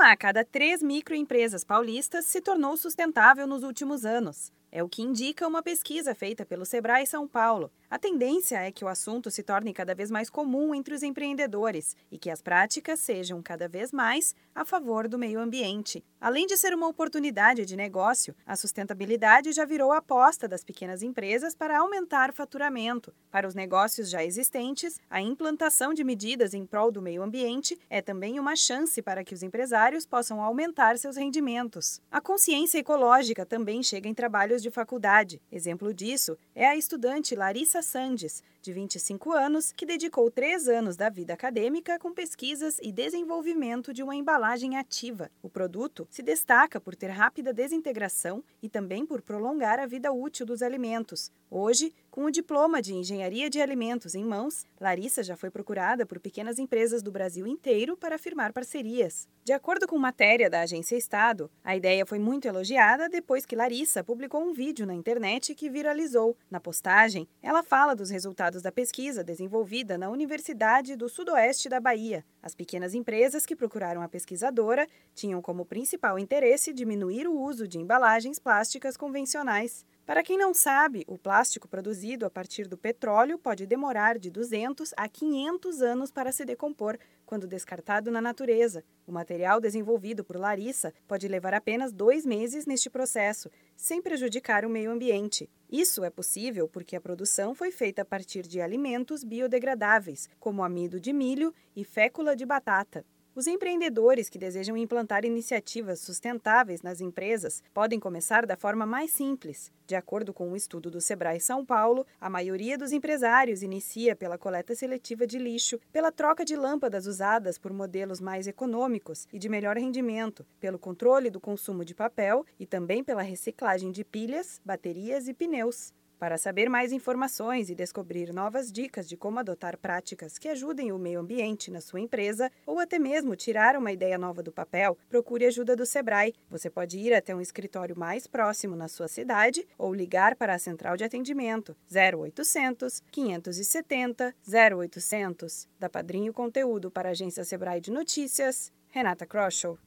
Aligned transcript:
Uma 0.00 0.12
a 0.12 0.16
cada 0.16 0.42
três 0.42 0.82
microempresas 0.82 1.62
paulistas 1.62 2.24
se 2.24 2.40
tornou 2.40 2.74
sustentável 2.74 3.46
nos 3.46 3.62
últimos 3.62 4.06
anos. 4.06 4.50
É 4.72 4.82
o 4.82 4.88
que 4.88 5.02
indica 5.02 5.48
uma 5.48 5.62
pesquisa 5.62 6.14
feita 6.14 6.46
pelo 6.46 6.64
Sebrae 6.64 7.04
São 7.04 7.26
Paulo. 7.26 7.72
A 7.90 7.98
tendência 7.98 8.56
é 8.58 8.70
que 8.70 8.84
o 8.84 8.88
assunto 8.88 9.32
se 9.32 9.42
torne 9.42 9.72
cada 9.72 9.96
vez 9.96 10.12
mais 10.12 10.30
comum 10.30 10.72
entre 10.72 10.94
os 10.94 11.02
empreendedores 11.02 11.96
e 12.08 12.16
que 12.16 12.30
as 12.30 12.40
práticas 12.40 13.00
sejam 13.00 13.42
cada 13.42 13.68
vez 13.68 13.90
mais 13.90 14.32
a 14.54 14.64
favor 14.64 15.08
do 15.08 15.18
meio 15.18 15.40
ambiente. 15.40 16.04
Além 16.20 16.46
de 16.46 16.56
ser 16.56 16.72
uma 16.72 16.86
oportunidade 16.86 17.66
de 17.66 17.74
negócio, 17.74 18.32
a 18.46 18.54
sustentabilidade 18.54 19.52
já 19.52 19.64
virou 19.64 19.90
aposta 19.90 20.46
das 20.46 20.62
pequenas 20.62 21.02
empresas 21.02 21.56
para 21.56 21.78
aumentar 21.78 22.32
faturamento. 22.32 23.12
Para 23.28 23.48
os 23.48 23.54
negócios 23.56 24.08
já 24.08 24.22
existentes, 24.22 25.00
a 25.10 25.20
implantação 25.20 25.92
de 25.92 26.04
medidas 26.04 26.54
em 26.54 26.64
prol 26.64 26.92
do 26.92 27.02
meio 27.02 27.22
ambiente 27.22 27.76
é 27.88 28.00
também 28.00 28.38
uma 28.38 28.54
chance 28.54 29.02
para 29.02 29.24
que 29.24 29.34
os 29.34 29.42
empresários 29.42 30.06
possam 30.06 30.40
aumentar 30.40 30.96
seus 30.96 31.16
rendimentos. 31.16 32.00
A 32.08 32.20
consciência 32.20 32.78
ecológica 32.78 33.44
também 33.44 33.82
chega 33.82 34.08
em 34.08 34.14
trabalhos 34.14 34.59
de 34.62 34.70
faculdade. 34.70 35.40
Exemplo 35.50 35.92
disso 35.92 36.36
é 36.54 36.66
a 36.66 36.76
estudante 36.76 37.34
Larissa 37.34 37.82
Sandes, 37.82 38.42
de 38.62 38.72
25 38.72 39.32
anos, 39.32 39.72
que 39.72 39.86
dedicou 39.86 40.30
três 40.30 40.68
anos 40.68 40.96
da 40.96 41.08
vida 41.08 41.32
acadêmica 41.32 41.98
com 41.98 42.12
pesquisas 42.12 42.78
e 42.82 42.92
desenvolvimento 42.92 43.92
de 43.92 44.02
uma 44.02 44.14
embalagem 44.14 44.76
ativa. 44.76 45.30
O 45.42 45.48
produto 45.48 46.06
se 46.10 46.22
destaca 46.22 46.80
por 46.80 46.94
ter 46.94 47.08
rápida 47.08 47.52
desintegração 47.52 48.44
e 48.62 48.68
também 48.68 49.06
por 49.06 49.22
prolongar 49.22 49.78
a 49.78 49.86
vida 49.86 50.12
útil 50.12 50.44
dos 50.44 50.62
alimentos. 50.62 51.32
Hoje, 51.50 51.92
com 52.20 52.26
o 52.26 52.30
diploma 52.30 52.82
de 52.82 52.92
Engenharia 52.92 53.48
de 53.48 53.62
Alimentos 53.62 54.14
em 54.14 54.22
mãos, 54.22 54.66
Larissa 54.78 55.22
já 55.22 55.38
foi 55.38 55.50
procurada 55.50 56.04
por 56.04 56.20
pequenas 56.20 56.58
empresas 56.58 57.02
do 57.02 57.10
Brasil 57.10 57.46
inteiro 57.46 57.96
para 57.96 58.18
firmar 58.18 58.52
parcerias. 58.52 59.26
De 59.42 59.54
acordo 59.54 59.88
com 59.88 59.96
matéria 59.96 60.50
da 60.50 60.60
Agência 60.60 60.96
Estado, 60.96 61.50
a 61.64 61.74
ideia 61.74 62.04
foi 62.04 62.18
muito 62.18 62.46
elogiada 62.46 63.08
depois 63.08 63.46
que 63.46 63.56
Larissa 63.56 64.04
publicou 64.04 64.42
um 64.42 64.52
vídeo 64.52 64.84
na 64.84 64.92
internet 64.92 65.54
que 65.54 65.70
viralizou. 65.70 66.36
Na 66.50 66.60
postagem, 66.60 67.26
ela 67.42 67.62
fala 67.62 67.96
dos 67.96 68.10
resultados 68.10 68.60
da 68.60 68.70
pesquisa 68.70 69.24
desenvolvida 69.24 69.96
na 69.96 70.10
Universidade 70.10 70.96
do 70.96 71.08
Sudoeste 71.08 71.70
da 71.70 71.80
Bahia. 71.80 72.22
As 72.42 72.54
pequenas 72.54 72.92
empresas 72.92 73.46
que 73.46 73.56
procuraram 73.56 74.02
a 74.02 74.08
pesquisadora 74.10 74.86
tinham 75.14 75.40
como 75.40 75.64
principal 75.64 76.18
interesse 76.18 76.70
diminuir 76.70 77.26
o 77.26 77.40
uso 77.40 77.66
de 77.66 77.78
embalagens 77.78 78.38
plásticas 78.38 78.94
convencionais. 78.94 79.86
Para 80.10 80.24
quem 80.24 80.36
não 80.36 80.52
sabe, 80.52 81.04
o 81.06 81.16
plástico 81.16 81.68
produzido 81.68 82.09
a 82.26 82.30
partir 82.30 82.66
do 82.66 82.76
petróleo 82.76 83.38
pode 83.38 83.66
demorar 83.66 84.18
de 84.18 84.30
200 84.30 84.92
a 84.96 85.08
500 85.08 85.80
anos 85.80 86.10
para 86.10 86.32
se 86.32 86.44
decompor 86.44 86.98
quando 87.24 87.46
descartado 87.46 88.10
na 88.10 88.20
natureza. 88.20 88.82
O 89.06 89.12
material 89.12 89.60
desenvolvido 89.60 90.24
por 90.24 90.36
Larissa 90.36 90.92
pode 91.06 91.28
levar 91.28 91.54
apenas 91.54 91.92
dois 91.92 92.26
meses 92.26 92.66
neste 92.66 92.90
processo, 92.90 93.48
sem 93.76 94.02
prejudicar 94.02 94.64
o 94.64 94.68
meio 94.68 94.90
ambiente. 94.90 95.48
Isso 95.70 96.02
é 96.02 96.10
possível 96.10 96.68
porque 96.68 96.96
a 96.96 97.00
produção 97.00 97.54
foi 97.54 97.70
feita 97.70 98.02
a 98.02 98.04
partir 98.04 98.42
de 98.42 98.60
alimentos 98.60 99.22
biodegradáveis, 99.22 100.28
como 100.40 100.64
amido 100.64 100.98
de 100.98 101.12
milho 101.12 101.54
e 101.76 101.84
fécula 101.84 102.34
de 102.34 102.44
batata. 102.44 103.04
Os 103.40 103.46
empreendedores 103.46 104.28
que 104.28 104.38
desejam 104.38 104.76
implantar 104.76 105.24
iniciativas 105.24 106.00
sustentáveis 106.00 106.82
nas 106.82 107.00
empresas 107.00 107.62
podem 107.72 107.98
começar 107.98 108.44
da 108.44 108.54
forma 108.54 108.84
mais 108.84 109.12
simples. 109.12 109.72
De 109.86 109.96
acordo 109.96 110.34
com 110.34 110.50
um 110.50 110.54
estudo 110.54 110.90
do 110.90 111.00
Sebrae 111.00 111.40
São 111.40 111.64
Paulo, 111.64 112.06
a 112.20 112.28
maioria 112.28 112.76
dos 112.76 112.92
empresários 112.92 113.62
inicia 113.62 114.14
pela 114.14 114.36
coleta 114.36 114.74
seletiva 114.74 115.26
de 115.26 115.38
lixo, 115.38 115.80
pela 115.90 116.12
troca 116.12 116.44
de 116.44 116.54
lâmpadas 116.54 117.06
usadas 117.06 117.56
por 117.56 117.72
modelos 117.72 118.20
mais 118.20 118.46
econômicos 118.46 119.26
e 119.32 119.38
de 119.38 119.48
melhor 119.48 119.78
rendimento, 119.78 120.44
pelo 120.60 120.78
controle 120.78 121.30
do 121.30 121.40
consumo 121.40 121.82
de 121.82 121.94
papel 121.94 122.44
e 122.58 122.66
também 122.66 123.02
pela 123.02 123.22
reciclagem 123.22 123.90
de 123.90 124.04
pilhas, 124.04 124.60
baterias 124.62 125.28
e 125.28 125.32
pneus. 125.32 125.94
Para 126.20 126.36
saber 126.36 126.68
mais 126.68 126.92
informações 126.92 127.70
e 127.70 127.74
descobrir 127.74 128.30
novas 128.30 128.70
dicas 128.70 129.08
de 129.08 129.16
como 129.16 129.38
adotar 129.38 129.78
práticas 129.78 130.36
que 130.36 130.48
ajudem 130.48 130.92
o 130.92 130.98
meio 130.98 131.18
ambiente 131.18 131.70
na 131.70 131.80
sua 131.80 131.98
empresa 131.98 132.52
ou 132.66 132.78
até 132.78 132.98
mesmo 132.98 133.34
tirar 133.34 133.74
uma 133.74 133.90
ideia 133.90 134.18
nova 134.18 134.42
do 134.42 134.52
papel, 134.52 134.98
procure 135.08 135.46
ajuda 135.46 135.74
do 135.74 135.86
Sebrae. 135.86 136.34
Você 136.50 136.68
pode 136.68 136.98
ir 136.98 137.14
até 137.14 137.34
um 137.34 137.40
escritório 137.40 137.98
mais 137.98 138.26
próximo 138.26 138.76
na 138.76 138.86
sua 138.86 139.08
cidade 139.08 139.66
ou 139.78 139.94
ligar 139.94 140.36
para 140.36 140.52
a 140.52 140.58
central 140.58 140.94
de 140.94 141.04
atendimento 141.04 141.74
0800 141.90 143.02
570 143.10 144.34
0800. 144.46 145.66
Da 145.78 145.88
Padrinho 145.88 146.34
Conteúdo 146.34 146.90
para 146.90 147.08
a 147.08 147.12
agência 147.12 147.44
Sebrae 147.44 147.80
de 147.80 147.90
Notícias, 147.90 148.70
Renata 148.90 149.24
Kroschel. 149.24 149.78